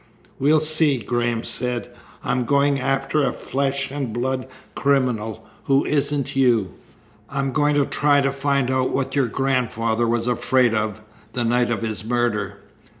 "We'll 0.39 0.61
see," 0.61 0.97
Graham 0.97 1.43
said. 1.43 1.91
"I'm 2.23 2.43
going 2.45 2.79
after 2.79 3.23
a 3.23 3.31
flesh 3.31 3.91
and 3.91 4.11
blood 4.11 4.47
criminal 4.73 5.45
who 5.65 5.85
isn't 5.85 6.35
you. 6.35 6.71
I'm 7.29 7.51
going 7.51 7.75
to 7.75 7.85
try 7.85 8.19
to 8.19 8.31
find 8.31 8.71
out 8.71 8.89
what 8.89 9.15
your 9.15 9.27
grandfather 9.27 10.07
was 10.07 10.25
afraid 10.27 10.73
of 10.73 11.03
the 11.33 11.43
night 11.43 11.69
of 11.69 11.83
his 11.83 12.03
murder." 12.03 12.61